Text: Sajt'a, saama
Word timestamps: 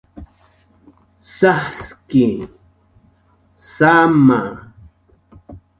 Sajt'a, 1.37 2.31
saama 3.73 4.39